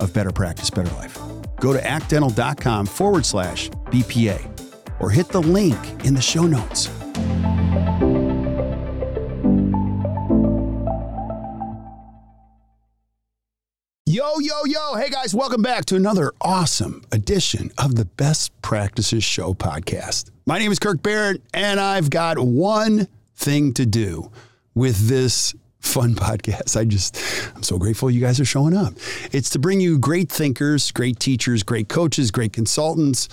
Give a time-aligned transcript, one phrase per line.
[0.00, 1.18] of Better Practice, Better Life.
[1.60, 6.88] Go to actdental.com forward slash BPA or hit the link in the show notes.
[14.08, 14.94] Yo, yo, yo.
[14.94, 20.30] Hey guys, welcome back to another awesome edition of the Best Practices Show podcast.
[20.46, 24.30] My name is Kirk Behrendt, and I've got one thing to do
[24.74, 25.54] with this
[25.86, 26.76] fun podcast.
[26.76, 27.18] I just,
[27.54, 28.94] I'm so grateful you guys are showing up.
[29.32, 33.28] It's to bring you great thinkers, great teachers, great coaches, great consultants,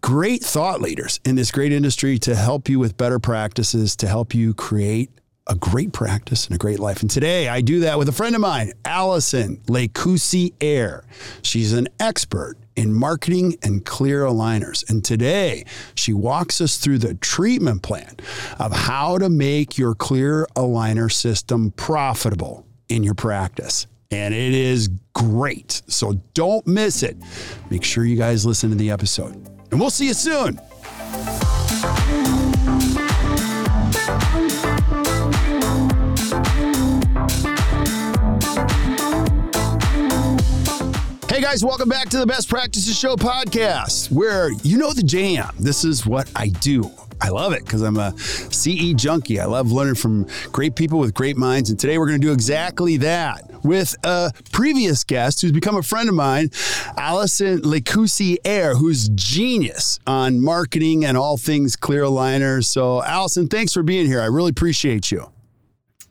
[0.00, 4.34] great thought leaders in this great industry to help you with better practices, to help
[4.34, 5.10] you create
[5.48, 7.00] a great practice and a great life.
[7.00, 11.04] And today I do that with a friend of mine, Allison Lacoursiere.
[11.42, 14.88] She's an expert in marketing and clear aligners.
[14.88, 15.64] And today
[15.96, 18.14] she walks us through the treatment plan
[18.60, 23.88] of how to make your clear aligner system profitable in your practice.
[24.12, 25.82] And it is great.
[25.88, 27.16] So don't miss it.
[27.68, 29.34] Make sure you guys listen to the episode.
[29.72, 30.60] And we'll see you soon.
[41.50, 45.48] Guys, welcome back to the Best Practices Show podcast, where you know the jam.
[45.58, 46.90] This is what I do.
[47.22, 49.40] I love it because I'm a CE junkie.
[49.40, 51.70] I love learning from great people with great minds.
[51.70, 55.82] And today we're going to do exactly that with a previous guest who's become a
[55.82, 56.50] friend of mine,
[56.98, 62.66] Allison Lacoursiere, who's genius on marketing and all things clear aligners.
[62.66, 64.20] So, Allison, thanks for being here.
[64.20, 65.32] I really appreciate you.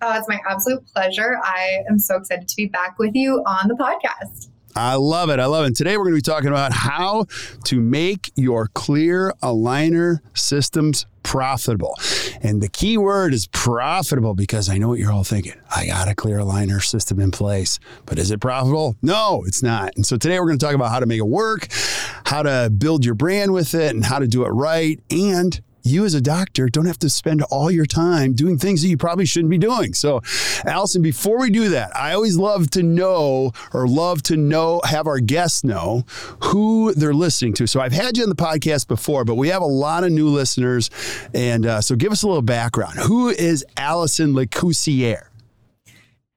[0.02, 1.38] Oh, it's my absolute pleasure.
[1.44, 4.48] I am so excited to be back with you on the podcast.
[4.78, 5.40] I love it.
[5.40, 5.68] I love it.
[5.68, 7.26] And today we're going to be talking about how
[7.66, 11.98] to make your clear aligner systems profitable.
[12.42, 15.56] And the key word is profitable because I know what you're all thinking.
[15.76, 18.96] I got a clear aligner system in place, but is it profitable?
[19.02, 19.96] No, it's not.
[19.96, 21.68] And so today we're going to talk about how to make it work,
[22.26, 25.02] how to build your brand with it, and how to do it right.
[25.10, 28.90] And you as a doctor don't have to spend all your time doing things that
[28.90, 29.94] you probably shouldn't be doing.
[29.94, 30.22] So,
[30.66, 35.08] Allison, before we do that, I always love to know or love to know, have
[35.08, 36.04] our guests know
[36.44, 37.68] who they're listening to.
[37.68, 40.30] So, I've had you on the podcast before, but we have a lot of new
[40.30, 40.90] listeners.
[41.34, 43.00] And uh, so, give us a little background.
[43.00, 45.28] Who is Allison Lacoursiere?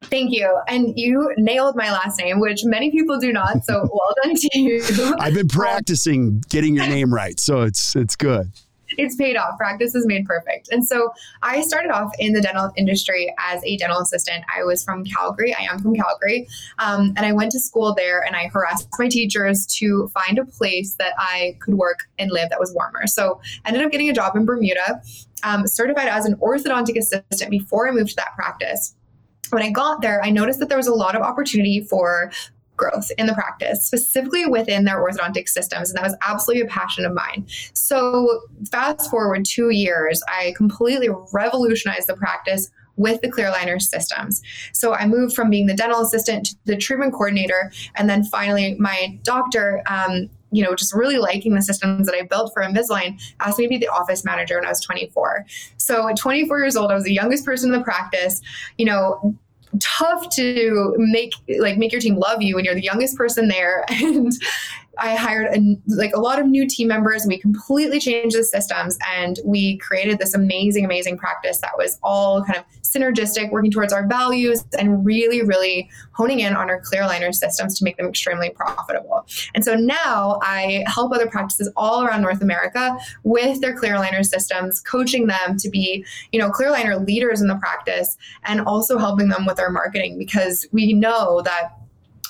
[0.05, 0.59] Thank you.
[0.67, 3.65] And you nailed my last name, which many people do not.
[3.65, 4.83] So well done to you.
[5.19, 8.51] I've been practicing getting your name right, so it's it's good
[9.01, 9.57] it's paid off.
[9.59, 10.69] Practice is made perfect.
[10.71, 11.13] And so
[11.43, 14.45] I started off in the dental industry as a dental assistant.
[14.55, 15.55] I was from Calgary.
[15.55, 16.49] I am from Calgary.
[16.79, 20.45] Um, and I went to school there and I harassed my teachers to find a
[20.45, 23.07] place that I could work and live that was warmer.
[23.07, 25.03] So I ended up getting a job in Bermuda,
[25.43, 28.95] um, certified as an orthodontic assistant before I moved to that practice
[29.53, 32.31] when I got there, I noticed that there was a lot of opportunity for
[32.81, 35.91] growth in the practice, specifically within their orthodontic systems.
[35.91, 37.47] And that was absolutely a passion of mine.
[37.75, 44.43] So, fast forward two years, I completely revolutionized the practice with the clear aligner systems.
[44.73, 47.73] So I moved from being the dental assistant to the treatment coordinator.
[47.95, 52.23] And then finally, my doctor, um, you know, just really liking the systems that I
[52.23, 55.47] built for Invisalign, asked me to be the office manager when I was 24.
[55.79, 58.43] So at 24 years old, I was the youngest person in the practice.
[58.77, 59.35] You know,
[59.79, 63.85] tough to make like make your team love you when you're the youngest person there.
[64.01, 64.33] And
[65.01, 67.23] I hired a, like a lot of new team members.
[67.23, 71.99] and We completely changed the systems and we created this amazing, amazing practice that was
[72.03, 76.81] all kind of synergistic, working towards our values and really, really honing in on our
[76.81, 79.27] clear aligner systems to make them extremely profitable.
[79.55, 84.25] And so now I help other practices all around North America with their clear aligner
[84.25, 88.99] systems, coaching them to be, you know, clear aligner leaders in the practice and also
[88.99, 91.80] helping them with their marketing because we know that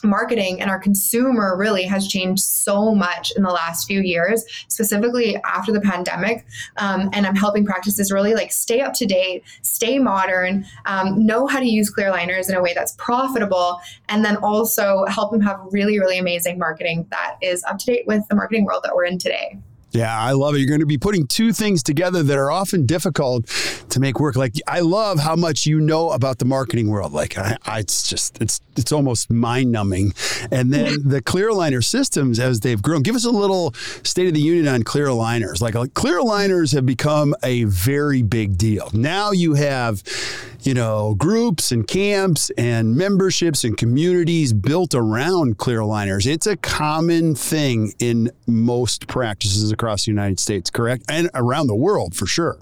[0.02, 5.36] marketing and our consumer really has changed so much in the last few years specifically
[5.44, 6.46] after the pandemic.
[6.76, 11.46] Um, and i'm helping practices really like stay up to date stay modern um, know
[11.46, 15.40] how to use clear liners in a way that's profitable and then also help them
[15.40, 18.94] have really really amazing marketing that is up to date with the marketing world that
[18.94, 19.58] we're in today
[19.92, 20.58] yeah, I love it.
[20.58, 23.46] You're going to be putting two things together that are often difficult
[23.88, 24.36] to make work.
[24.36, 27.12] Like I love how much you know about the marketing world.
[27.12, 30.14] Like I, I it's just it's it's almost mind numbing.
[30.50, 33.02] And then the clear aligner systems as they've grown.
[33.02, 33.72] Give us a little
[34.04, 35.60] state of the union on clear aligners.
[35.60, 38.90] Like, like clear aligners have become a very big deal.
[38.92, 40.02] Now you have
[40.62, 46.26] you know, groups and camps and memberships and communities built around clear aligners.
[46.26, 51.04] It's a common thing in most practices across the United States, correct?
[51.08, 52.58] And around the world for sure.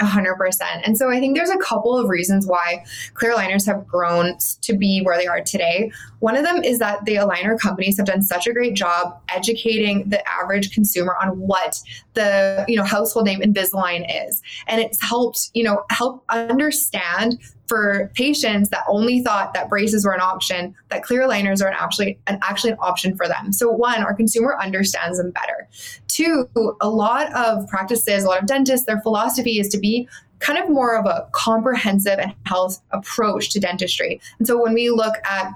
[0.00, 0.60] 100%.
[0.84, 2.84] And so I think there's a couple of reasons why
[3.14, 5.92] clear aligners have grown to be where they are today.
[6.18, 10.08] One of them is that the aligner companies have done such a great job educating
[10.08, 11.80] the average consumer on what
[12.14, 14.42] the, you know, household name Invisalign is.
[14.66, 17.38] And it's helped, you know, help understand
[17.72, 21.74] for patients that only thought that braces were an option, that clear aligners are an
[21.74, 23.50] actually an actually an option for them.
[23.50, 25.66] So one, our consumer understands them better.
[26.06, 26.50] Two,
[26.82, 30.06] a lot of practices, a lot of dentists, their philosophy is to be
[30.40, 34.20] kind of more of a comprehensive and health approach to dentistry.
[34.38, 35.52] And so when we look at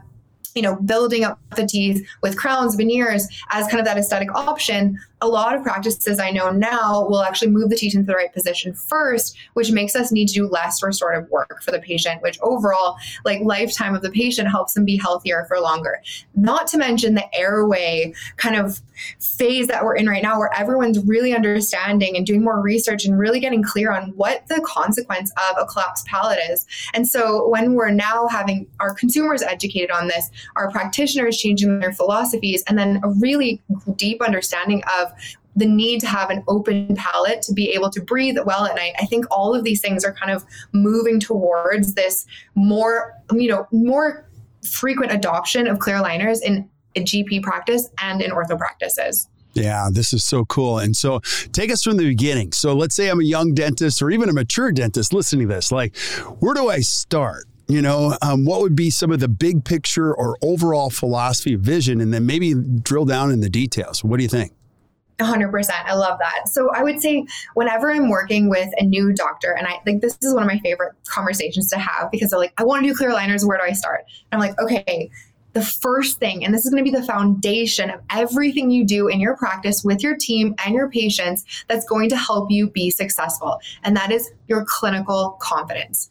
[0.55, 4.99] you know, building up the teeth with crowns, veneers as kind of that aesthetic option,
[5.23, 8.33] a lot of practices I know now will actually move the teeth into the right
[8.33, 12.39] position first, which makes us need to do less restorative work for the patient, which
[12.43, 16.03] overall, like lifetime of the patient, helps them be healthier for longer.
[16.35, 18.81] Not to mention the airway kind of
[19.21, 23.19] phase that we're in right now, where everyone's really understanding and doing more research and
[23.19, 26.67] really getting clear on what the consequence of a collapsed palate is.
[26.95, 31.93] And so when we're now having our consumers educated on this, our practitioners changing their
[31.93, 33.63] philosophies, and then a really
[33.97, 35.13] deep understanding of of
[35.57, 38.93] the need to have an open palate to be able to breathe well at night.
[39.01, 43.67] I think all of these things are kind of moving towards this more, you know,
[43.73, 44.29] more
[44.63, 49.29] frequent adoption of clear liners in GP practice and in ortho practices.
[49.55, 50.79] Yeah, this is so cool.
[50.79, 51.21] And so
[51.53, 52.53] take us from the beginning.
[52.53, 55.73] So let's say I'm a young dentist or even a mature dentist listening to this.
[55.73, 55.97] Like,
[56.41, 57.47] where do I start?
[57.67, 62.01] You know, um, what would be some of the big picture or overall philosophy, vision,
[62.01, 64.05] and then maybe drill down in the details?
[64.05, 64.53] What do you think?
[65.19, 65.71] 100%.
[65.71, 66.49] I love that.
[66.49, 70.19] So I would say whenever I'm working with a new doctor, and I think this
[70.21, 72.95] is one of my favorite conversations to have because they're like, I want to do
[72.95, 74.05] clear liners, Where do I start?
[74.31, 75.11] And I'm like, okay,
[75.57, 79.09] the first thing, and this is going to be the foundation of everything you do
[79.09, 82.91] in your practice with your team and your patients that's going to help you be
[82.91, 83.59] successful.
[83.83, 86.11] And that is your clinical confidence.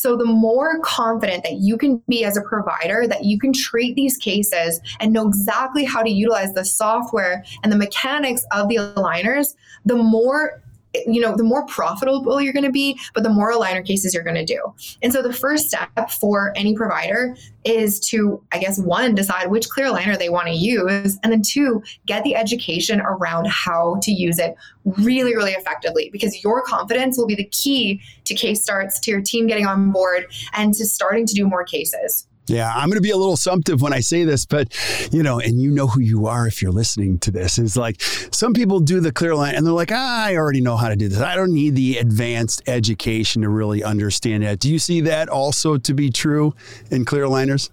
[0.00, 3.96] So, the more confident that you can be as a provider, that you can treat
[3.96, 8.76] these cases and know exactly how to utilize the software and the mechanics of the
[8.76, 10.62] aligners, the more
[11.06, 14.24] you know, the more profitable you're going to be, but the more aligner cases you're
[14.24, 14.60] going to do.
[15.02, 19.68] And so the first step for any provider is to, I guess, one, decide which
[19.68, 24.10] clear aligner they want to use, and then two, get the education around how to
[24.10, 24.54] use it
[24.84, 29.20] really, really effectively because your confidence will be the key to case starts, to your
[29.20, 32.26] team getting on board, and to starting to do more cases.
[32.50, 34.76] Yeah, I'm going to be a little sumptive when I say this, but
[35.12, 37.58] you know, and you know who you are if you're listening to this.
[37.58, 40.76] Is like some people do the clear line and they're like, ah, I already know
[40.76, 41.20] how to do this.
[41.20, 44.58] I don't need the advanced education to really understand that.
[44.58, 46.52] Do you see that also to be true
[46.90, 47.70] in clear aligners?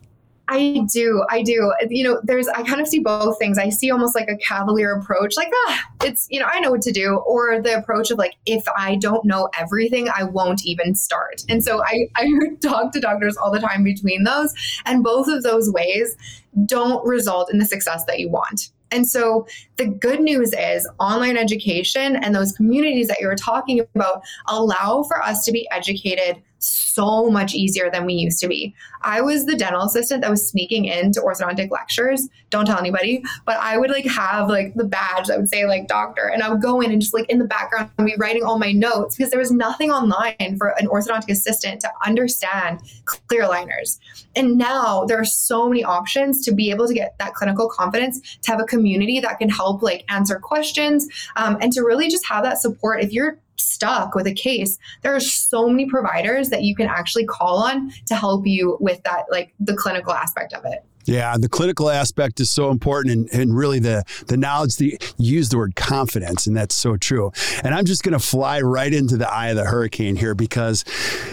[0.50, 1.26] I do.
[1.30, 1.74] I do.
[1.90, 3.58] You know, there's, I kind of see both things.
[3.58, 6.82] I see almost like a cavalier approach, like, ah, it's, you know, I know what
[6.84, 7.18] to do.
[7.28, 11.44] Or the approach of like, if I don't know everything, I won't even start.
[11.50, 12.28] And so I, I
[12.62, 14.54] talk to doctors all the time between those.
[14.86, 16.16] And both of those ways
[16.66, 18.72] don't result in the success that you want.
[18.92, 23.82] And so the good news is online education and those communities that you were talking
[23.96, 28.74] about allow for us to be educated so much easier than we used to be.
[29.02, 32.28] I was the dental assistant that was sneaking into orthodontic lectures.
[32.50, 35.88] Don't tell anybody, but I would like have like the badge that would say like
[35.88, 38.58] doctor, and I would go in and just like in the background be writing all
[38.58, 44.00] my notes because there was nothing online for an orthodontic assistant to understand clear aligners.
[44.36, 48.38] And now there are so many options to be able to get that clinical confidence,
[48.44, 52.26] to have a community that can help like answer questions, um, and to really just
[52.28, 53.04] have that support.
[53.04, 57.26] If you're stuck with a case, there are so many providers that you can actually
[57.26, 60.84] call on to help you with that, like the clinical aspect of it.
[61.08, 65.50] Yeah, the clinical aspect is so important and, and really the the knowledge the use
[65.50, 67.32] the word confidence, and that's so true.
[67.64, 70.84] And I'm just gonna fly right into the eye of the hurricane here because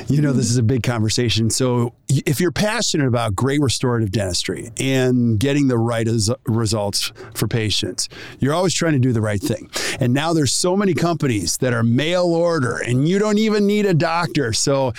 [0.09, 1.51] you know this is a big conversation.
[1.51, 6.07] So if you're passionate about great restorative dentistry and getting the right
[6.47, 9.71] results for patients, you're always trying to do the right thing.
[9.99, 13.87] And now there's so many companies that are mail order and you don't even need
[13.87, 14.53] a doctor.
[14.53, 14.93] So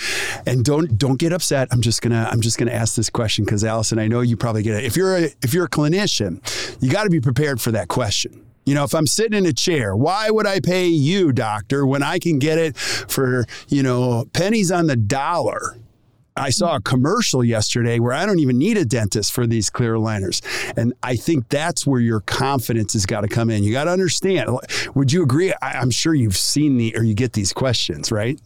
[0.46, 1.68] and don't don't get upset.
[1.70, 4.65] I'm just gonna I'm just gonna ask this question because Allison, I know you probably
[4.72, 4.84] get.
[4.84, 6.40] If you're a, if you're a clinician,
[6.82, 8.44] you got to be prepared for that question.
[8.64, 12.02] You know, if I'm sitting in a chair, why would I pay you, doctor, when
[12.02, 15.78] I can get it for, you know, pennies on the dollar?
[16.36, 19.94] I saw a commercial yesterday where I don't even need a dentist for these clear
[19.94, 20.42] aligners.
[20.76, 23.62] And I think that's where your confidence has got to come in.
[23.62, 24.50] You got to understand.
[24.94, 25.54] Would you agree?
[25.62, 28.38] I'm sure you've seen the, or you get these questions, right?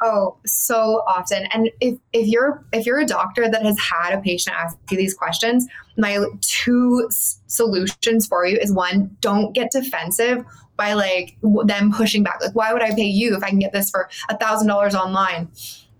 [0.00, 1.46] Oh, so often.
[1.52, 4.96] And if, if you're if you're a doctor that has had a patient ask you
[4.96, 10.44] these questions, my two solutions for you is one, don't get defensive
[10.76, 12.40] by like them pushing back.
[12.40, 14.94] Like, why would I pay you if I can get this for a thousand dollars
[14.94, 15.48] online?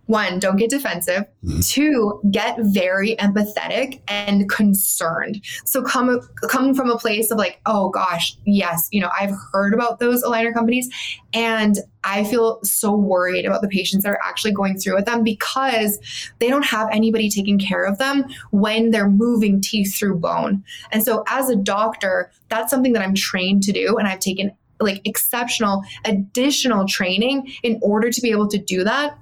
[0.09, 1.25] One, don't get defensive.
[1.45, 1.61] Mm-hmm.
[1.61, 5.45] Two, get very empathetic and concerned.
[5.67, 9.75] So come come from a place of like, oh gosh, yes, you know, I've heard
[9.75, 10.89] about those aligner companies
[11.35, 15.23] and I feel so worried about the patients that are actually going through with them
[15.23, 15.99] because
[16.39, 20.65] they don't have anybody taking care of them when they're moving teeth through bone.
[20.91, 24.53] And so as a doctor, that's something that I'm trained to do and I've taken
[24.81, 29.19] like exceptional additional training in order to be able to do that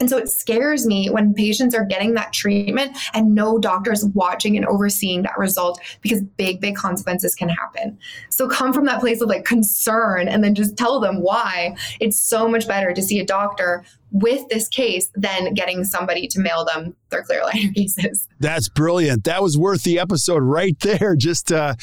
[0.00, 4.04] and so it scares me when patients are getting that treatment and no doctor is
[4.06, 7.98] watching and overseeing that result because big, big consequences can happen.
[8.30, 11.76] So come from that place of like concern and then just tell them why.
[12.00, 13.84] It's so much better to see a doctor
[14.14, 18.28] with this case than getting somebody to mail them their clear aligner cases.
[18.38, 19.24] That's brilliant.
[19.24, 21.74] That was worth the episode right there, just uh,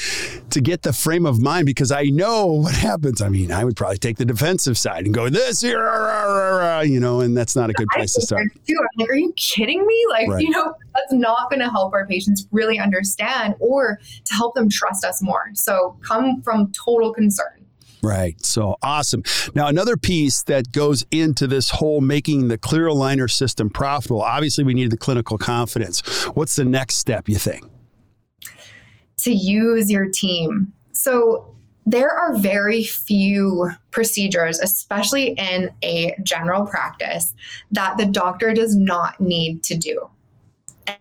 [0.49, 3.21] to get the frame of mind because I know what happens.
[3.21, 7.19] I mean, I would probably take the defensive side and go this here, you know,
[7.19, 8.47] and that's not a good place to start.
[8.65, 8.75] Too.
[8.79, 10.05] I'm like, are you kidding me?
[10.09, 10.41] Like, right.
[10.41, 14.69] you know, that's not going to help our patients really understand or to help them
[14.69, 15.49] trust us more.
[15.53, 17.60] So come from total concern.
[18.03, 18.43] Right.
[18.43, 19.23] So awesome.
[19.53, 24.63] Now, another piece that goes into this whole making the clear aligner system profitable, obviously,
[24.63, 26.01] we need the clinical confidence.
[26.33, 27.65] What's the next step, you think?
[29.19, 30.73] To use your team.
[30.93, 31.55] So,
[31.85, 37.33] there are very few procedures, especially in a general practice,
[37.71, 40.09] that the doctor does not need to do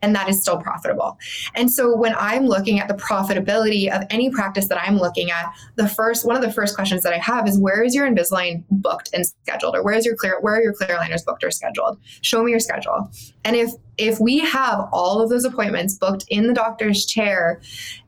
[0.02, 1.18] and that is still profitable.
[1.54, 5.52] And so when I'm looking at the profitability of any practice that I'm looking at,
[5.76, 8.64] the first one of the first questions that I have is where is your Invisalign
[8.70, 11.50] booked and scheduled, or where is your clear where are your clear aligners booked or
[11.50, 11.98] scheduled?
[12.22, 13.10] Show me your schedule.
[13.44, 17.60] And if if we have all of those appointments booked in the doctor's chair,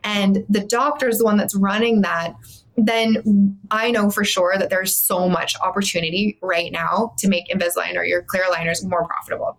[0.05, 2.35] and the doctor is the one that's running that
[2.77, 7.97] then I know for sure that there's so much opportunity right now to make Invisalign
[7.97, 9.59] or your clear aligners more profitable.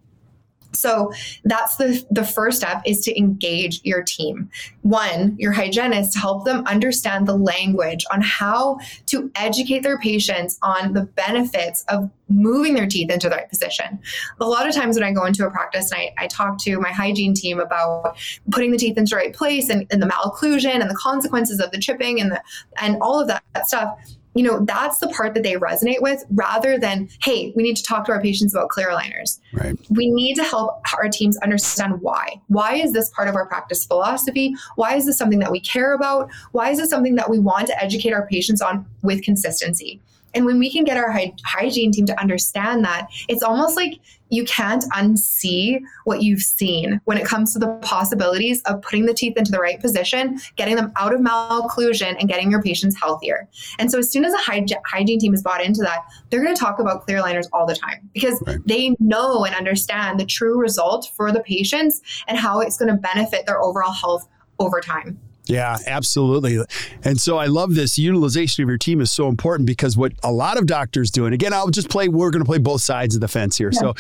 [0.73, 1.11] So
[1.43, 4.49] that's the the first step is to engage your team.
[4.81, 10.57] One, your hygienist to help them understand the language on how to educate their patients
[10.61, 13.99] on the benefits of moving their teeth into the right position.
[14.39, 16.79] A lot of times when I go into a practice and I, I talk to
[16.79, 18.17] my hygiene team about
[18.51, 21.71] putting the teeth into the right place and, and the malocclusion and the consequences of
[21.71, 22.41] the chipping and the
[22.81, 23.97] and all of that, that stuff
[24.35, 27.83] you know, that's the part that they resonate with rather than, hey, we need to
[27.83, 29.39] talk to our patients about clear aligners.
[29.53, 29.77] Right.
[29.89, 32.41] We need to help our teams understand why.
[32.47, 34.55] Why is this part of our practice philosophy?
[34.75, 36.31] Why is this something that we care about?
[36.51, 40.01] Why is this something that we want to educate our patients on with consistency?
[40.33, 43.99] And when we can get our hy- hygiene team to understand that, it's almost like
[44.29, 49.13] you can't unsee what you've seen when it comes to the possibilities of putting the
[49.13, 53.47] teeth into the right position, getting them out of malocclusion, and getting your patients healthier.
[53.77, 54.37] And so, as soon as a
[54.85, 55.99] hygiene team is bought into that,
[56.29, 58.57] they're going to talk about clear liners all the time because right.
[58.65, 62.99] they know and understand the true result for the patients and how it's going to
[62.99, 64.27] benefit their overall health
[64.59, 65.19] over time.
[65.45, 66.59] Yeah, absolutely.
[67.03, 70.31] And so I love this utilization of your team is so important because what a
[70.31, 73.15] lot of doctors do, and again, I'll just play, we're going to play both sides
[73.15, 73.69] of the fence here.
[73.73, 73.79] Yeah.
[73.79, 73.93] So,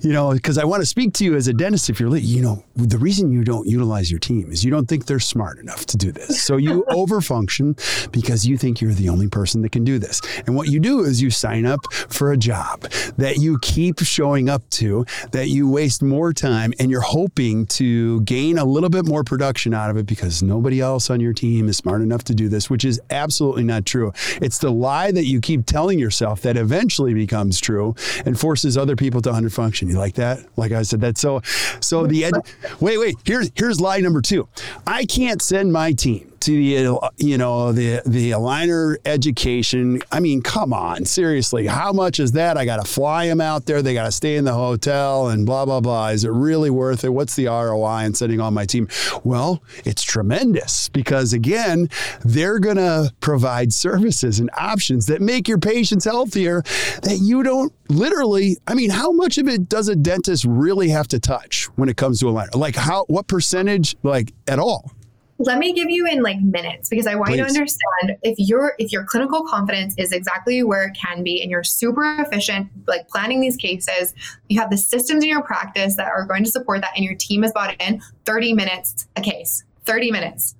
[0.00, 2.40] you know, because I want to speak to you as a dentist, if you're, you
[2.40, 5.84] know, the reason you don't utilize your team is you don't think they're smart enough
[5.86, 6.42] to do this.
[6.42, 7.76] So you overfunction
[8.10, 10.22] because you think you're the only person that can do this.
[10.46, 12.82] And what you do is you sign up for a job
[13.18, 18.22] that you keep showing up to, that you waste more time, and you're hoping to
[18.22, 21.32] gain a little bit more production out of it because nobody else else on your
[21.32, 24.12] team is smart enough to do this, which is absolutely not true.
[24.40, 28.96] It's the lie that you keep telling yourself that eventually becomes true and forces other
[28.96, 29.88] people to underfunction.
[29.88, 30.38] You like that?
[30.56, 31.42] Like I said, that's so.
[31.80, 32.34] So the ed-
[32.80, 33.16] wait, wait.
[33.24, 34.48] Here's here's lie number two.
[34.86, 40.00] I can't send my team to the you know the the aligner education.
[40.12, 42.56] I mean, come on, seriously, how much is that?
[42.56, 43.82] I got to fly them out there.
[43.82, 46.08] They got to stay in the hotel and blah blah blah.
[46.08, 47.08] Is it really worth it?
[47.08, 48.88] What's the ROI in sending on my team?
[49.24, 51.88] Well, it's tremendous because again,
[52.24, 56.62] they're to provide services and options that make your patients healthier
[57.02, 58.56] that you don't literally.
[58.68, 61.96] I mean, how much of it does a dentist really have to touch when it
[61.96, 62.54] comes to aligner?
[62.54, 64.92] Like how what percentage like at all?
[65.38, 67.38] Let me give you in like minutes because I want Please.
[67.38, 71.42] you to understand if your if your clinical confidence is exactly where it can be
[71.42, 74.14] and you're super efficient like planning these cases,
[74.48, 77.14] you have the systems in your practice that are going to support that and your
[77.14, 79.62] team is bought in 30 minutes a case.
[79.84, 80.54] 30 minutes.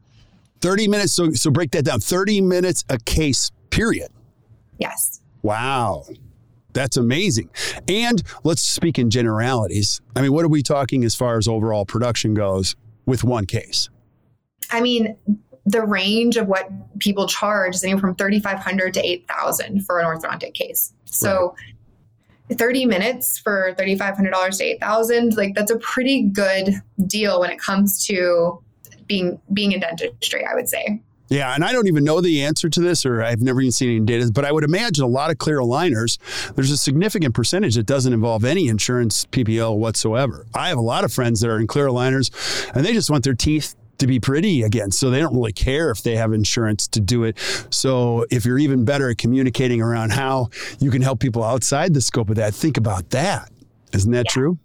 [0.60, 2.00] 30 minutes so so break that down.
[2.00, 4.08] 30 minutes a case period.
[4.78, 5.20] Yes.
[5.42, 6.04] Wow.
[6.74, 7.48] That's amazing.
[7.88, 10.02] And let's speak in generalities.
[10.14, 13.88] I mean, what are we talking as far as overall production goes with one case?
[14.70, 15.16] I mean,
[15.66, 16.70] the range of what
[17.00, 20.92] people charge is anywhere from 3500 to 8000 for an orthodontic case.
[21.04, 21.54] So
[22.48, 22.58] right.
[22.58, 26.74] 30 minutes for $3500 to 8000 like that's a pretty good
[27.06, 28.62] deal when it comes to
[29.08, 31.02] being being in dentistry, I would say.
[31.28, 33.90] Yeah, and I don't even know the answer to this, or I've never even seen
[33.90, 36.18] any data, but I would imagine a lot of clear aligners,
[36.54, 40.46] there's a significant percentage that doesn't involve any insurance PPO whatsoever.
[40.54, 42.30] I have a lot of friends that are in clear aligners,
[42.76, 44.90] and they just want their teeth to be pretty again.
[44.90, 47.38] So they don't really care if they have insurance to do it.
[47.70, 50.48] So if you're even better at communicating around how
[50.78, 53.50] you can help people outside the scope of that, think about that.
[53.92, 54.32] Isn't that yeah.
[54.32, 54.58] true?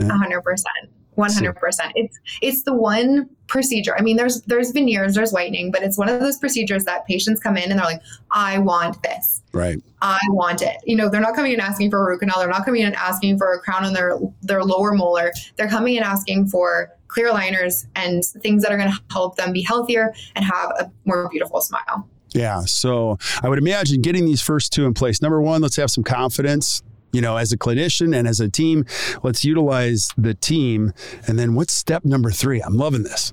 [0.00, 0.90] hundred percent.
[1.14, 1.92] One hundred percent.
[1.94, 3.94] It's it's the one procedure.
[3.98, 7.38] I mean, there's there's veneers, there's whitening, but it's one of those procedures that patients
[7.38, 8.00] come in and they're like,
[8.30, 9.42] I want this.
[9.52, 9.78] Right.
[10.00, 10.76] I want it.
[10.86, 12.38] You know, they're not coming in asking for a root canal.
[12.38, 15.32] They're not coming in asking for a crown on their their lower molar.
[15.56, 19.52] They're coming in asking for clear aligners and things that are going to help them
[19.52, 22.08] be healthier and have a more beautiful smile.
[22.30, 22.60] Yeah.
[22.60, 25.20] So I would imagine getting these first two in place.
[25.20, 28.84] Number one, let's have some confidence you know, as a clinician and as a team,
[29.22, 30.92] let's utilize the team.
[31.26, 32.60] And then what's step number three?
[32.60, 33.32] I'm loving this.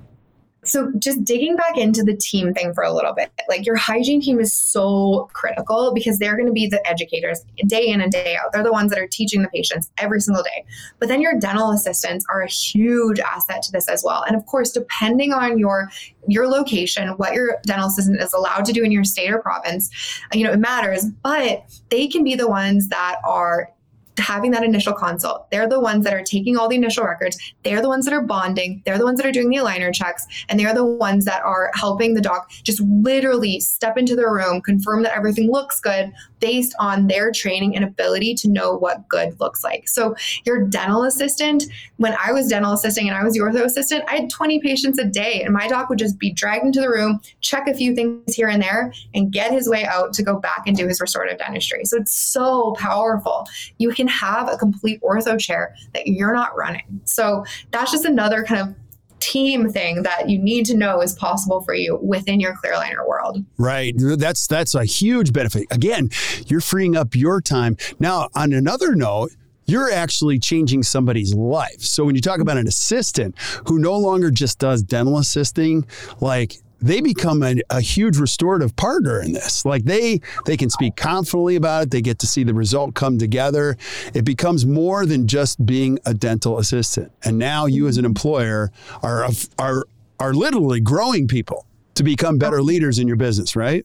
[0.70, 4.20] So, just digging back into the team thing for a little bit, like your hygiene
[4.20, 8.36] team is so critical because they're going to be the educators day in and day
[8.36, 8.52] out.
[8.52, 10.64] They're the ones that are teaching the patients every single day.
[11.00, 14.22] But then your dental assistants are a huge asset to this as well.
[14.22, 15.90] And of course, depending on your
[16.28, 19.90] your location, what your dental assistant is allowed to do in your state or province,
[20.32, 21.04] you know, it matters.
[21.24, 23.72] But they can be the ones that are
[24.18, 25.50] having that initial consult.
[25.50, 27.38] They're the ones that are taking all the initial records.
[27.62, 28.82] They're the ones that are bonding.
[28.84, 30.26] They're the ones that are doing the aligner checks.
[30.48, 34.60] And they're the ones that are helping the doc just literally step into the room,
[34.60, 39.38] confirm that everything looks good based on their training and ability to know what good
[39.40, 39.88] looks like.
[39.88, 41.64] So, your dental assistant,
[41.98, 44.98] when I was dental assisting and I was your ortho assistant, I had 20 patients
[44.98, 47.94] a day, and my doc would just be dragged into the room, check a few
[47.94, 51.00] things here and there, and get his way out to go back and do his
[51.00, 51.84] restorative dentistry.
[51.84, 53.46] So, it's so powerful.
[53.78, 57.00] You can have a complete ortho chair that you're not running.
[57.04, 58.74] So that's just another kind of
[59.20, 63.06] team thing that you need to know is possible for you within your clear aligner
[63.06, 63.44] world.
[63.58, 63.94] Right.
[63.96, 65.66] That's that's a huge benefit.
[65.70, 66.10] Again,
[66.46, 67.76] you're freeing up your time.
[67.98, 69.30] Now, on another note,
[69.66, 71.80] you're actually changing somebody's life.
[71.80, 75.86] So when you talk about an assistant who no longer just does dental assisting,
[76.20, 79.64] like they become a, a, huge restorative partner in this.
[79.64, 81.90] Like they they can speak confidently about it.
[81.90, 83.76] They get to see the result come together.
[84.14, 87.12] It becomes more than just being a dental assistant.
[87.24, 88.70] And now you as an employer
[89.02, 89.84] are are
[90.18, 92.62] are literally growing people to become better oh.
[92.62, 93.84] leaders in your business, right?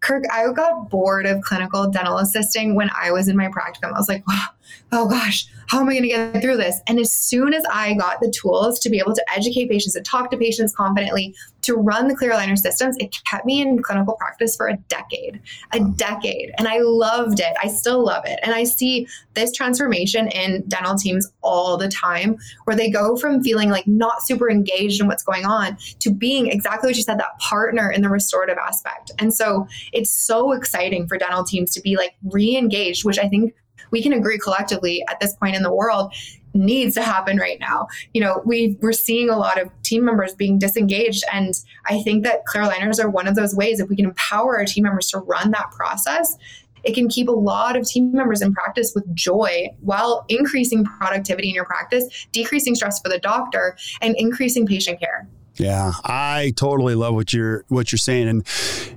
[0.00, 3.92] Kirk, I got bored of clinical dental assisting when I was in my practicum.
[3.92, 4.46] I was like, wow,
[4.92, 6.80] oh gosh, how am I going to get through this?
[6.86, 10.04] And as soon as I got the tools to be able to educate patients, and
[10.04, 11.34] talk to patients confidently,
[11.66, 15.40] to run the clear aligner systems, it kept me in clinical practice for a decade,
[15.72, 16.52] a decade.
[16.58, 17.56] And I loved it.
[17.62, 18.38] I still love it.
[18.42, 23.42] And I see this transformation in dental teams all the time where they go from
[23.42, 27.18] feeling like not super engaged in what's going on to being exactly what you said,
[27.18, 29.10] that partner in the restorative aspect.
[29.18, 33.28] And so it's so exciting for dental teams to be like re engaged, which I
[33.28, 33.54] think
[33.90, 36.12] we can agree collectively at this point in the world
[36.56, 37.86] needs to happen right now.
[38.14, 41.54] You know, we we're seeing a lot of team members being disengaged, and
[41.86, 43.80] I think that clear aligners are one of those ways.
[43.80, 46.36] If we can empower our team members to run that process,
[46.84, 51.48] it can keep a lot of team members in practice with joy while increasing productivity
[51.48, 55.28] in your practice, decreasing stress for the doctor, and increasing patient care.
[55.58, 58.46] Yeah, I totally love what you're what you're saying, and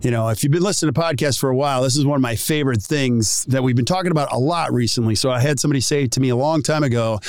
[0.01, 2.21] you know, if you've been listening to podcasts for a while, this is one of
[2.21, 5.15] my favorite things that we've been talking about a lot recently.
[5.15, 7.19] So I had somebody say to me a long time ago,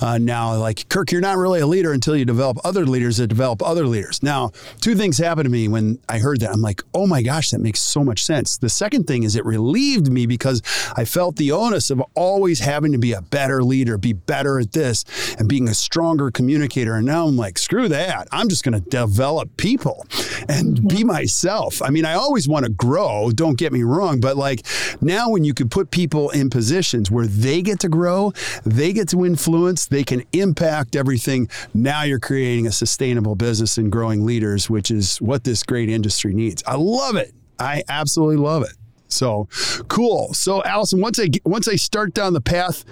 [0.00, 3.28] uh, now like Kirk, you're not really a leader until you develop other leaders that
[3.28, 4.22] develop other leaders.
[4.22, 6.50] Now, two things happened to me when I heard that.
[6.50, 8.58] I'm like, oh my gosh, that makes so much sense.
[8.58, 10.62] The second thing is it relieved me because
[10.96, 14.72] I felt the onus of always having to be a better leader, be better at
[14.72, 15.04] this,
[15.38, 16.94] and being a stronger communicator.
[16.94, 18.28] And now I'm like, screw that.
[18.30, 20.06] I'm just going to develop people
[20.48, 21.82] and be myself.
[21.82, 24.66] I mean, I always want to grow, don't get me wrong, but like
[25.00, 28.32] now when you can put people in positions where they get to grow,
[28.64, 33.90] they get to influence, they can impact everything, now you're creating a sustainable business and
[33.90, 36.62] growing leaders, which is what this great industry needs.
[36.66, 37.32] I love it.
[37.58, 38.72] I absolutely love it.
[39.14, 39.48] So
[39.88, 40.32] cool.
[40.34, 42.84] So Allison, once I once I start down the path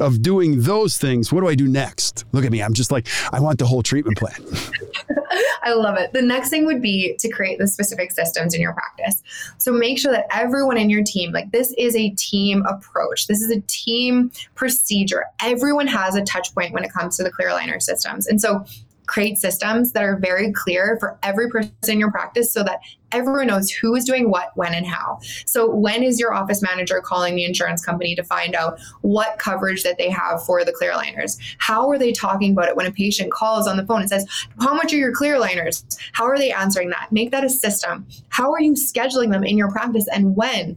[0.00, 2.24] of doing those things, what do I do next?
[2.32, 2.62] Look at me.
[2.62, 4.36] I'm just like I want the whole treatment plan.
[5.62, 6.12] I love it.
[6.12, 9.22] The next thing would be to create the specific systems in your practice.
[9.58, 13.26] So make sure that everyone in your team, like this is a team approach.
[13.26, 15.24] This is a team procedure.
[15.42, 18.26] Everyone has a touch point when it comes to the clear aligner systems.
[18.26, 18.64] And so
[19.06, 22.80] create systems that are very clear for every person in your practice so that
[23.12, 25.18] everyone knows who is doing what, when, and how.
[25.46, 29.82] So, when is your office manager calling the insurance company to find out what coverage
[29.84, 31.38] that they have for the clear aligners?
[31.58, 34.26] How are they talking about it when a patient calls on the phone and says,
[34.60, 35.84] How much are your clear aligners?
[36.12, 37.08] How are they answering that?
[37.10, 38.06] Make that a system.
[38.28, 40.76] How are you scheduling them in your practice and when?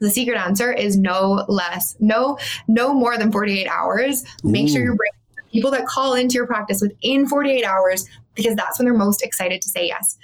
[0.00, 4.24] The secret answer is no less, no, no more than 48 hours.
[4.44, 4.68] Make Ooh.
[4.68, 5.18] sure you're bringing
[5.52, 9.60] people that call into your practice within 48 hours because that's when they're most excited
[9.62, 10.16] to say yes.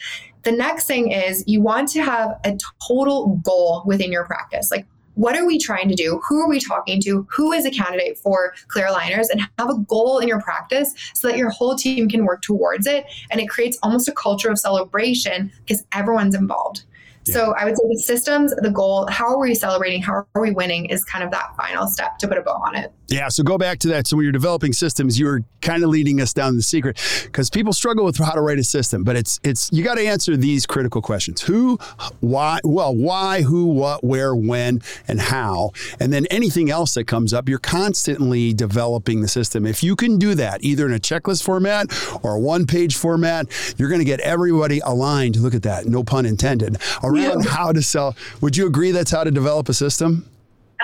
[0.45, 2.57] The next thing is you want to have a
[2.87, 4.71] total goal within your practice.
[4.71, 6.21] Like, what are we trying to do?
[6.29, 7.27] Who are we talking to?
[7.31, 9.27] Who is a candidate for clear aligners?
[9.31, 12.87] And have a goal in your practice so that your whole team can work towards
[12.87, 13.07] it.
[13.31, 16.85] And it creates almost a culture of celebration because everyone's involved.
[17.25, 20.51] So I would say the systems, the goal, how are we celebrating, how are we
[20.51, 22.93] winning is kind of that final step to put a bow on it.
[23.09, 23.29] Yeah.
[23.29, 24.07] So go back to that.
[24.07, 27.73] So when you're developing systems, you're kind of leading us down the secret because people
[27.73, 30.67] struggle with how to write a system, but it's it's you got to answer these
[30.67, 31.79] critical questions: who,
[32.21, 37.33] why, well, why, who, what, where, when, and how, and then anything else that comes
[37.33, 37.49] up.
[37.49, 39.67] You're constantly developing the system.
[39.67, 41.87] If you can do that, either in a checklist format
[42.23, 45.37] or a one-page format, you're going to get everybody aligned.
[45.37, 46.79] Look at that, no pun intended.
[47.03, 47.43] Around yeah.
[47.49, 48.17] how to sell.
[48.41, 50.29] Would you agree that's how to develop a system?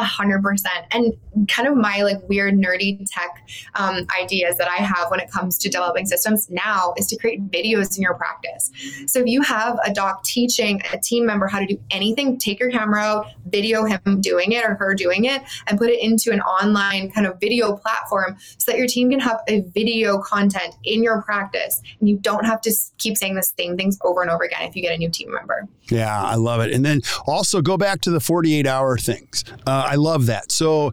[0.01, 0.87] A hundred percent.
[0.93, 1.13] And
[1.47, 5.59] kind of my like weird nerdy tech um, ideas that I have when it comes
[5.59, 8.71] to developing systems now is to create videos in your practice.
[9.07, 12.59] So if you have a doc teaching a team member how to do anything, take
[12.59, 16.33] your camera out, video him doing it or her doing it, and put it into
[16.33, 20.75] an online kind of video platform so that your team can have a video content
[20.85, 24.31] in your practice and you don't have to keep saying the same things over and
[24.31, 25.69] over again if you get a new team member.
[25.91, 26.73] Yeah, I love it.
[26.73, 29.45] And then also go back to the 48 hour things.
[29.67, 30.53] Uh, I love that.
[30.53, 30.93] So,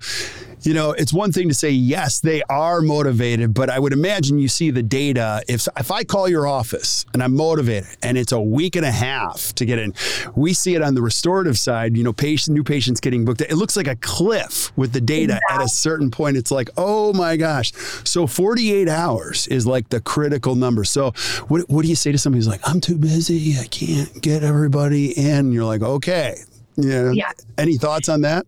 [0.64, 4.40] you know, it's one thing to say, yes, they are motivated, but I would imagine
[4.40, 5.44] you see the data.
[5.48, 8.92] If, if I call your office and I'm motivated and it's a week and a
[8.92, 9.94] half to get in,
[10.36, 13.42] we see it on the restorative side, you know, patient, new patients getting booked.
[13.42, 15.56] It looks like a cliff with the data exactly.
[15.56, 16.36] at a certain point.
[16.38, 17.72] It's like, oh my gosh.
[18.04, 20.84] So 48 hours is like the critical number.
[20.84, 21.12] So
[21.50, 23.60] what, what do you say to somebody who's like, I'm too busy.
[23.60, 25.52] I can't get everybody in.
[25.52, 26.38] You're like, okay.
[26.78, 27.12] Yeah.
[27.12, 27.32] yeah.
[27.60, 28.48] Any thoughts on that?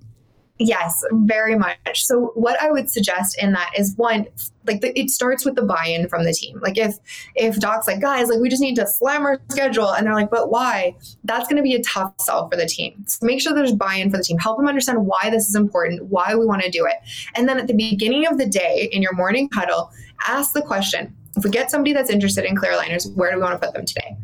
[0.62, 2.04] Yes, very much.
[2.04, 4.28] So what I would suggest in that is one,
[4.66, 6.60] like the, it starts with the buy-in from the team.
[6.60, 6.98] Like if
[7.36, 10.30] if Doc's like, guys, like we just need to slam our schedule, and they're like,
[10.30, 10.98] but why?
[11.24, 13.06] That's going to be a tough sell for the team.
[13.08, 14.38] So make sure there's buy-in for the team.
[14.38, 16.98] Help them understand why this is important, why we want to do it,
[17.36, 19.92] and then at the beginning of the day in your morning huddle,
[20.28, 23.44] ask the question: If we get somebody that's interested in clear aligners, where do we
[23.44, 24.18] want to put them today?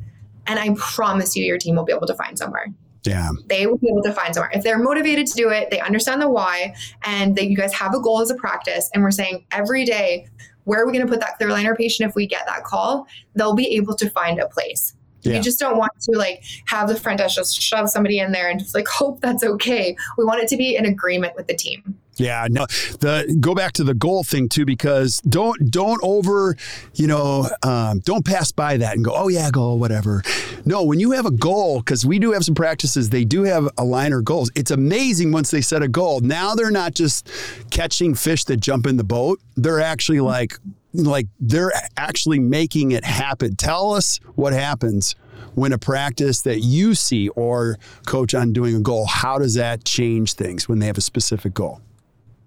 [0.47, 2.73] And I promise you, your team will be able to find somewhere.
[3.05, 3.29] Yeah.
[3.47, 4.51] They will be able to find somewhere.
[4.53, 7.93] If they're motivated to do it, they understand the why, and that you guys have
[7.93, 10.27] a goal as a practice, and we're saying every day,
[10.63, 13.07] where are we going to put that clear aligner patient if we get that call?
[13.35, 14.95] They'll be able to find a place.
[15.21, 15.37] Yeah.
[15.37, 18.49] You just don't want to like have the front desk just shove somebody in there
[18.49, 19.95] and just like hope that's okay.
[20.17, 21.97] We want it to be an agreement with the team.
[22.17, 22.65] Yeah, no.
[22.99, 26.55] The go back to the goal thing too, because don't don't over,
[26.93, 30.23] you know, um, don't pass by that and go, oh yeah, goal, whatever.
[30.65, 33.65] No, when you have a goal, because we do have some practices, they do have
[33.75, 34.49] aligner goals.
[34.55, 36.21] It's amazing once they set a goal.
[36.21, 37.29] Now they're not just
[37.69, 39.41] catching fish that jump in the boat.
[39.55, 40.57] They're actually like
[40.93, 43.55] like they're actually making it happen.
[43.55, 45.15] Tell us what happens
[45.55, 49.05] when a practice that you see or coach on doing a goal.
[49.05, 51.81] How does that change things when they have a specific goal?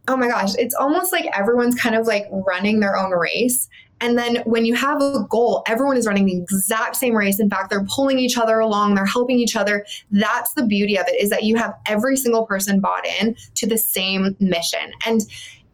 [0.09, 3.69] Oh my gosh, it's almost like everyone's kind of like running their own race.
[4.01, 7.41] And then when you have a goal, everyone is running the exact same race.
[7.41, 9.85] In fact, they're pulling each other along, they're helping each other.
[10.11, 13.67] That's the beauty of it is that you have every single person bought in to
[13.67, 14.93] the same mission.
[15.05, 15.23] And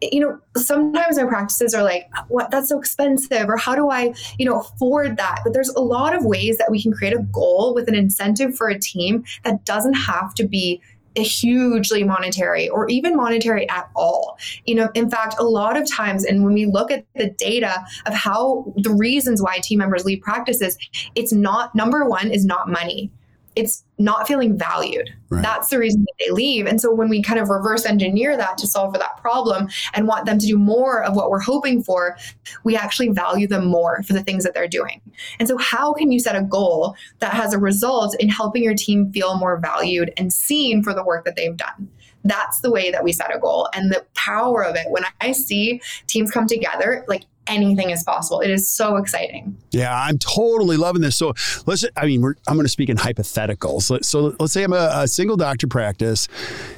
[0.01, 4.13] you know, sometimes my practices are like, what, that's so expensive, or how do I,
[4.37, 5.39] you know, afford that?
[5.43, 8.55] But there's a lot of ways that we can create a goal with an incentive
[8.55, 10.81] for a team that doesn't have to be
[11.21, 14.37] hugely monetary or even monetary at all.
[14.65, 17.83] You know, in fact, a lot of times, and when we look at the data
[18.05, 20.77] of how the reasons why team members leave practices,
[21.15, 23.11] it's not number one is not money
[23.55, 25.09] it's not feeling valued.
[25.29, 25.41] Right.
[25.41, 26.65] That's the reason that they leave.
[26.65, 30.07] And so when we kind of reverse engineer that to solve for that problem and
[30.07, 32.17] want them to do more of what we're hoping for,
[32.63, 35.01] we actually value them more for the things that they're doing.
[35.39, 38.75] And so how can you set a goal that has a result in helping your
[38.75, 41.89] team feel more valued and seen for the work that they've done?
[42.25, 43.69] That's the way that we set a goal.
[43.73, 48.41] And the power of it, when I see teams come together, like anything is possible.
[48.41, 49.57] It is so exciting.
[49.71, 51.15] Yeah, I'm totally loving this.
[51.15, 51.33] So
[51.65, 54.03] let's, I mean, I'm going to speak in hypotheticals.
[54.03, 56.27] So let's say I'm a, a, single doctor practice.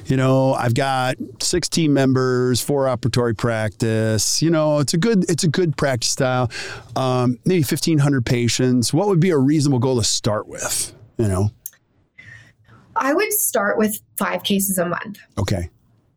[0.06, 4.42] You know, I've got six team members, four operatory practice.
[4.42, 6.50] You know, it's a good, it's a good practice style.
[6.96, 8.92] Um, maybe 1,500 patients.
[8.92, 10.94] What would be a reasonable goal to start with?
[11.18, 11.50] You know,
[12.98, 15.18] I would start with five cases a month.
[15.38, 15.70] Okay.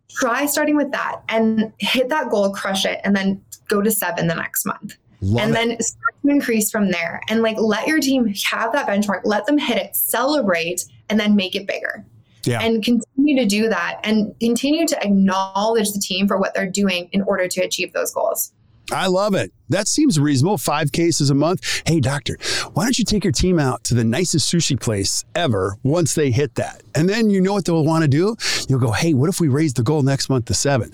[0.09, 4.27] Try starting with that and hit that goal, crush it, and then go to seven
[4.27, 4.97] the next month.
[5.21, 5.53] Love and it.
[5.53, 7.21] then start to increase from there.
[7.29, 11.35] And like let your team have that benchmark, let them hit it, celebrate, and then
[11.35, 12.05] make it bigger.
[12.43, 12.59] Yeah.
[12.59, 17.07] And continue to do that and continue to acknowledge the team for what they're doing
[17.11, 18.51] in order to achieve those goals.
[18.91, 19.53] I love it.
[19.69, 20.57] That seems reasonable.
[20.57, 21.83] Five cases a month.
[21.85, 22.37] Hey, doctor,
[22.73, 26.31] why don't you take your team out to the nicest sushi place ever once they
[26.31, 26.81] hit that?
[26.95, 28.35] And then you know what they'll want to do?
[28.67, 30.91] You'll go, hey, what if we raise the goal next month to seven?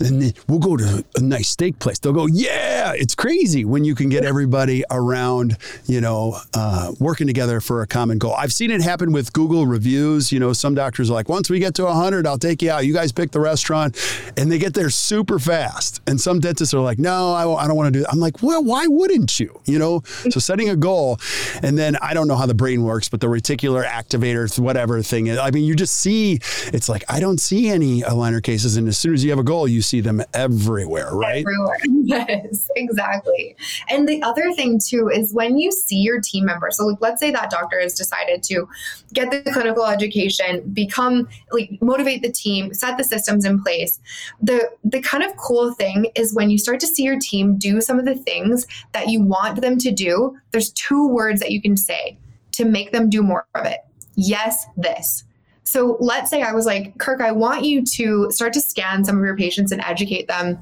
[0.00, 1.98] And we'll go to a nice steak place.
[1.98, 7.26] They'll go, yeah, it's crazy when you can get everybody around, you know, uh, working
[7.26, 8.34] together for a common goal.
[8.34, 10.32] I've seen it happen with Google reviews.
[10.32, 12.86] You know, some doctors are like, once we get to 100, I'll take you out.
[12.86, 13.96] You guys pick the restaurant.
[14.36, 16.00] And they get there super fast.
[16.06, 18.12] And some dentists are like, no, I, I don't want to do that.
[18.12, 19.60] I'm like, well, why wouldn't you?
[19.66, 21.18] You know, so setting a goal.
[21.62, 25.26] And then I don't know how the brain works, but the reticular activator, whatever thing
[25.26, 26.40] is, I mean, you just see,
[26.72, 28.76] it's like, I don't see any aligner cases.
[28.76, 31.44] And as soon as you have a goal, you see them everywhere, right?
[31.46, 31.78] Everywhere.
[32.10, 33.54] Yes, exactly.
[33.88, 36.70] And the other thing too is when you see your team member.
[36.72, 38.66] So like, let's say that doctor has decided to
[39.12, 44.00] get the clinical education, become like motivate the team, set the systems in place.
[44.42, 47.80] The the kind of cool thing is when you start to see your team do
[47.80, 51.62] some of the things that you want them to do, there's two words that you
[51.62, 52.18] can say
[52.52, 53.80] to make them do more of it.
[54.16, 55.24] Yes, this.
[55.70, 59.16] So let's say I was like, Kirk, I want you to start to scan some
[59.16, 60.60] of your patients and educate them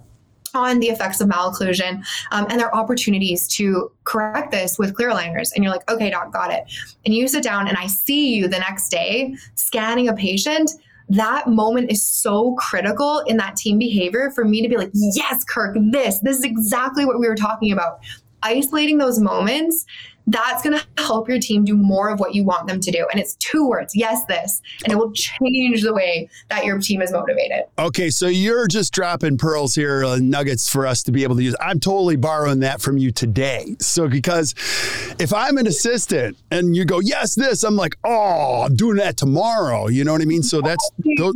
[0.53, 5.49] on the effects of malocclusion um, and their opportunities to correct this with clear aligners.
[5.55, 6.64] And you're like, okay, doc, got it.
[7.07, 10.73] And you sit down and I see you the next day scanning a patient.
[11.09, 15.42] That moment is so critical in that team behavior for me to be like, yes,
[15.42, 18.01] Kirk, this, this is exactly what we were talking about.
[18.42, 19.87] Isolating those moments
[20.30, 23.06] that's going to help your team do more of what you want them to do.
[23.10, 27.00] And it's two words, yes, this, and it will change the way that your team
[27.00, 27.64] is motivated.
[27.78, 31.42] Okay, so you're just dropping pearls here, uh, nuggets for us to be able to
[31.42, 31.56] use.
[31.60, 33.76] I'm totally borrowing that from you today.
[33.80, 34.54] So, because
[35.18, 39.16] if I'm an assistant and you go, yes, this, I'm like, oh, I'm doing that
[39.16, 39.88] tomorrow.
[39.88, 40.42] You know what I mean?
[40.42, 40.90] So that's.
[41.16, 41.34] Those,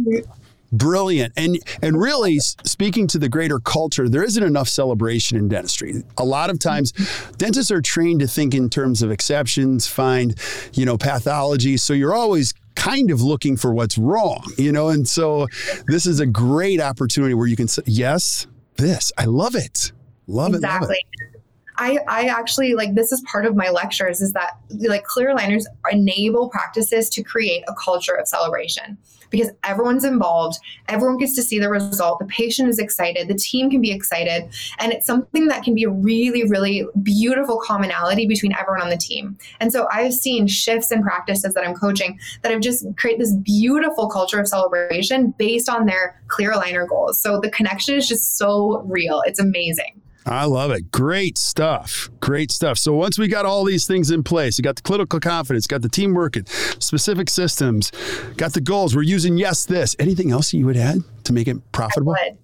[0.72, 1.32] brilliant.
[1.36, 6.02] And and really speaking to the greater culture there isn't enough celebration in dentistry.
[6.18, 6.92] A lot of times
[7.36, 10.34] dentists are trained to think in terms of exceptions find
[10.72, 11.76] you know pathology.
[11.76, 14.88] So you're always kind of looking for what's wrong you know?
[14.88, 15.46] And so
[15.86, 19.92] this is a great opportunity where you can say yes this i love it.
[20.26, 20.96] Love exactly.
[20.96, 21.34] it.
[21.34, 21.42] It
[21.78, 25.64] I, I actually like this is part of my lectures is that like clear aligners
[25.90, 28.98] enable practices to create a culture of celebration
[29.32, 30.58] because everyone's involved.
[30.88, 32.20] Everyone gets to see the result.
[32.20, 33.26] The patient is excited.
[33.26, 34.48] The team can be excited.
[34.78, 38.96] And it's something that can be a really really beautiful commonality between everyone on the
[38.96, 39.36] team.
[39.58, 43.34] And so i've seen shifts in practices that i'm coaching that have just create this
[43.34, 47.18] beautiful culture of celebration based on their clear aligner goals.
[47.18, 49.22] So the connection is just so real.
[49.26, 50.92] It's amazing I love it.
[50.92, 52.10] Great stuff.
[52.20, 52.78] Great stuff.
[52.78, 55.82] So once we got all these things in place, you got the clinical confidence, got
[55.82, 57.90] the team working, specific systems,
[58.36, 58.94] got the goals.
[58.94, 59.96] We're using yes, this.
[59.98, 62.14] Anything else you would add to make it profitable?
[62.14, 62.38] I would.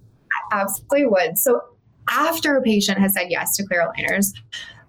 [0.52, 1.38] I absolutely would.
[1.38, 1.62] So
[2.10, 4.32] after a patient has said yes to clear aligners,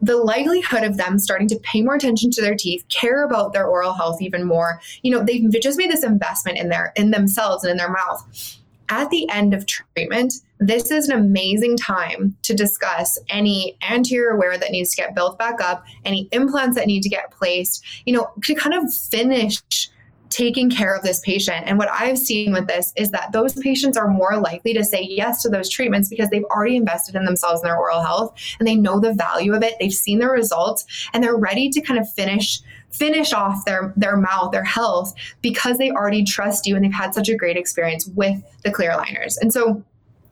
[0.01, 3.67] the likelihood of them starting to pay more attention to their teeth, care about their
[3.67, 7.63] oral health even more, you know, they've just made this investment in their in themselves
[7.63, 8.58] and in their mouth
[8.89, 14.57] at the end of treatment, this is an amazing time to discuss any anterior wear
[14.57, 18.13] that needs to get built back up, any implants that need to get placed, you
[18.13, 19.61] know, to kind of finish
[20.29, 21.63] taking care of this patient.
[21.65, 25.01] And what I've seen with this is that those patients are more likely to say
[25.01, 28.67] yes to those treatments because they've already invested in themselves and their oral health and
[28.67, 29.75] they know the value of it.
[29.79, 32.61] They've seen the results and they're ready to kind of finish
[32.91, 37.13] finish off their their mouth, their health because they already trust you and they've had
[37.13, 39.35] such a great experience with the clear aligners.
[39.39, 39.83] And so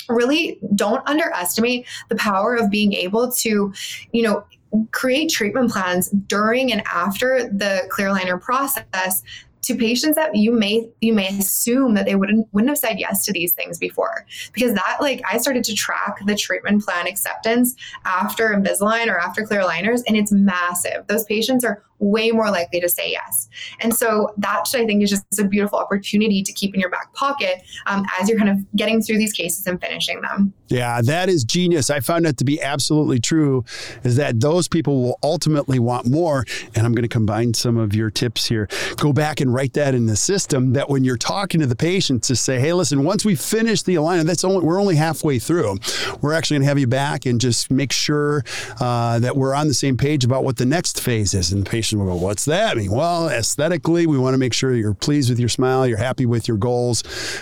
[0.09, 3.73] really don't underestimate the power of being able to,
[4.11, 4.43] you know,
[4.91, 9.23] create treatment plans during and after the clear liner process
[9.63, 13.25] to patients that you may you may assume that they wouldn't wouldn't have said yes
[13.25, 17.75] to these things before because that like I started to track the treatment plan acceptance
[18.05, 21.07] after Invisalign or after clear aligners and it's massive.
[21.07, 23.49] Those patients are way more likely to say yes.
[23.79, 27.13] And so that I think is just a beautiful opportunity to keep in your back
[27.13, 30.53] pocket um, as you're kind of getting through these cases and finishing them.
[30.67, 31.89] Yeah, that is genius.
[31.89, 33.63] I found that to be absolutely true
[34.03, 36.45] is that those people will ultimately want more.
[36.75, 38.67] And I'm going to combine some of your tips here.
[38.97, 42.23] Go back and write that in the system that when you're talking to the patient
[42.23, 45.77] to say, hey, listen, once we finish the alignment, that's only, we're only halfway through.
[46.21, 48.43] We're actually going to have you back and just make sure
[48.79, 51.51] uh, that we're on the same page about what the next phase is.
[51.51, 52.91] And the patient will go, what's that mean?
[52.91, 56.47] Well, aesthetically, we want to make sure you're pleased with your smile, you're happy with
[56.47, 57.01] your goals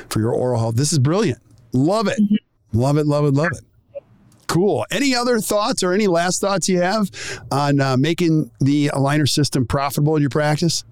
[0.10, 0.76] for your oral health.
[0.76, 1.40] This is brilliant.
[1.74, 2.20] Love it.
[2.20, 2.80] Mm-hmm.
[2.80, 4.04] Love it, love it, love it.
[4.48, 4.86] Cool.
[4.92, 7.10] Any other thoughts or any last thoughts you have
[7.52, 10.84] on uh, making the aligner system profitable in your practice?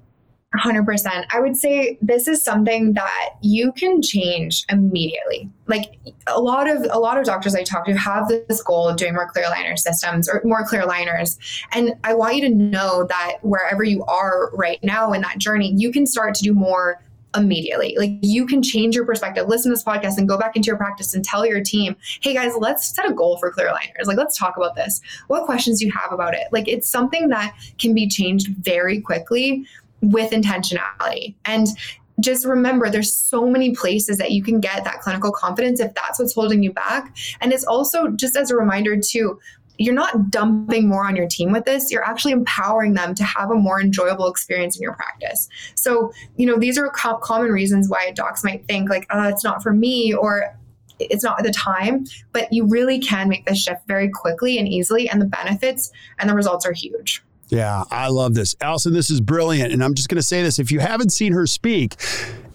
[0.55, 1.25] 100%.
[1.31, 5.49] I would say this is something that you can change immediately.
[5.67, 8.97] Like a lot of a lot of doctors I talk to have this goal of
[8.97, 11.37] doing more clear aligner systems or more clear aligners.
[11.71, 15.73] And I want you to know that wherever you are right now in that journey,
[15.75, 17.01] you can start to do more
[17.35, 17.95] immediately.
[17.97, 20.77] Like you can change your perspective, listen to this podcast and go back into your
[20.77, 24.05] practice and tell your team, hey guys, let's set a goal for clear aligners.
[24.05, 25.01] Like let's talk about this.
[25.27, 26.47] What questions do you have about it?
[26.51, 29.65] Like it's something that can be changed very quickly
[30.11, 31.35] with intentionality.
[31.45, 31.67] And
[32.19, 36.19] just remember there's so many places that you can get that clinical confidence if that's
[36.19, 37.15] what's holding you back.
[37.41, 39.39] And it's also just as a reminder too,
[39.79, 41.91] you're not dumping more on your team with this.
[41.91, 45.49] You're actually empowering them to have a more enjoyable experience in your practice.
[45.75, 49.43] So, you know, these are co- common reasons why docs might think like, oh, it's
[49.43, 50.55] not for me or
[50.99, 55.09] it's not the time, but you really can make this shift very quickly and easily,
[55.09, 57.23] and the benefits and the results are huge.
[57.53, 58.55] Yeah, I love this.
[58.61, 59.71] Allison, this is brilliant.
[59.71, 61.95] And I'm just going to say this if you haven't seen her speak,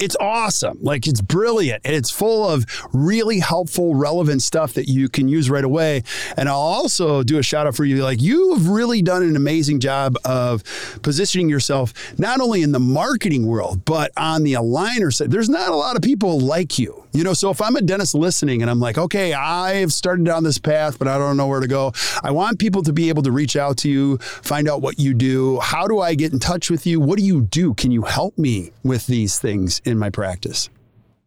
[0.00, 0.78] it's awesome.
[0.80, 5.50] Like it's brilliant and it's full of really helpful, relevant stuff that you can use
[5.50, 6.02] right away.
[6.36, 8.02] And I'll also do a shout out for you.
[8.02, 10.62] Like you've really done an amazing job of
[11.02, 15.30] positioning yourself not only in the marketing world, but on the aligner side.
[15.30, 17.04] There's not a lot of people like you.
[17.12, 20.44] You know, so if I'm a dentist listening and I'm like, okay, I've started down
[20.44, 21.92] this path, but I don't know where to go.
[22.22, 25.14] I want people to be able to reach out to you, find out what you
[25.14, 25.58] do.
[25.60, 27.00] How do I get in touch with you?
[27.00, 27.74] What do you do?
[27.74, 30.70] Can you help me with these things in my practice?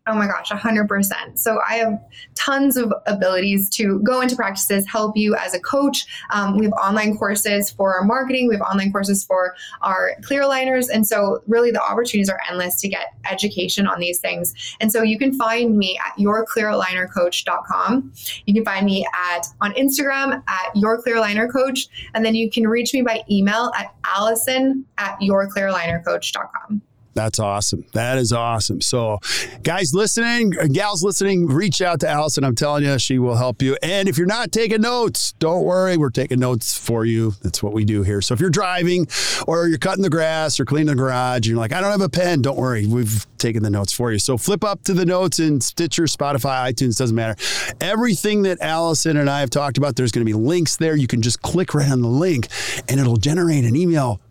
[0.07, 1.37] Oh my gosh, 100%.
[1.37, 2.01] So I have
[2.33, 6.07] tons of abilities to go into practices, help you as a coach.
[6.31, 10.41] Um, we have online courses for our marketing, we have online courses for our clear
[10.41, 10.87] aligners.
[10.91, 14.55] And so, really, the opportunities are endless to get education on these things.
[14.81, 18.13] And so, you can find me at yourclearalignercoach.com.
[18.47, 21.87] You can find me at on Instagram at yourclearalignercoach.
[22.15, 26.81] And then you can reach me by email at allison at yourclearalignercoach.com.
[27.13, 27.83] That's awesome.
[27.91, 28.79] That is awesome.
[28.79, 29.19] So,
[29.63, 32.45] guys listening, uh, gals listening, reach out to Allison.
[32.45, 33.77] I'm telling you, she will help you.
[33.83, 35.97] And if you're not taking notes, don't worry.
[35.97, 37.33] We're taking notes for you.
[37.41, 38.21] That's what we do here.
[38.21, 39.07] So, if you're driving
[39.45, 42.01] or you're cutting the grass or cleaning the garage and you're like, I don't have
[42.01, 42.85] a pen, don't worry.
[42.85, 44.19] We've taken the notes for you.
[44.19, 47.35] So, flip up to the notes in Stitcher, Spotify, iTunes, doesn't matter.
[47.81, 50.95] Everything that Allison and I have talked about, there's going to be links there.
[50.95, 52.47] You can just click right on the link
[52.87, 54.21] and it'll generate an email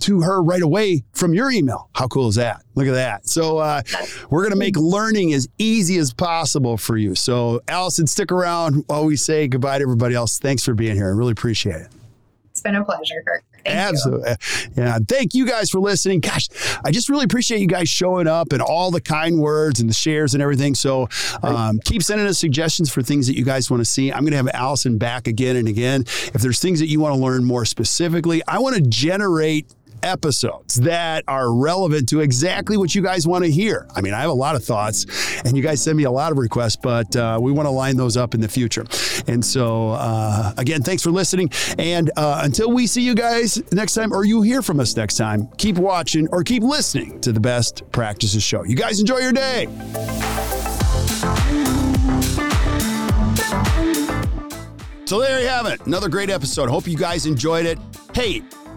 [0.00, 1.90] to her right away from your email.
[1.94, 2.62] How cool is that?
[2.74, 3.28] Look at that.
[3.28, 3.82] So uh,
[4.30, 7.14] we're going to make learning as easy as possible for you.
[7.14, 10.38] So Allison, stick around while we say goodbye to everybody else.
[10.38, 11.06] Thanks for being here.
[11.06, 11.97] I really appreciate it.
[12.58, 13.44] It's been a pleasure, Kirk.
[13.64, 14.30] Thank Absolutely.
[14.30, 14.36] You.
[14.76, 14.98] Yeah.
[15.06, 16.18] Thank you guys for listening.
[16.18, 16.48] Gosh,
[16.84, 19.94] I just really appreciate you guys showing up and all the kind words and the
[19.94, 20.74] shares and everything.
[20.74, 21.08] So
[21.44, 24.12] um, keep sending us suggestions for things that you guys want to see.
[24.12, 26.00] I'm going to have Allison back again and again.
[26.00, 30.76] If there's things that you want to learn more specifically, I want to generate episodes
[30.76, 33.86] that are relevant to exactly what you guys want to hear.
[33.94, 35.06] I mean, I have a lot of thoughts,
[35.44, 37.96] and you guys send me a lot of requests, but uh, we want to line
[37.96, 38.84] those up in the future.
[39.26, 41.50] And so, uh, again, thanks for listening.
[41.78, 45.16] And uh, until we see you guys next time, or you hear from us next
[45.16, 48.64] time, keep watching or keep listening to the Best Practices Show.
[48.64, 49.66] You guys enjoy your day.
[55.08, 55.86] So there you have it.
[55.86, 56.68] Another great episode.
[56.68, 57.78] Hope you guys enjoyed it.
[58.12, 58.42] Hey,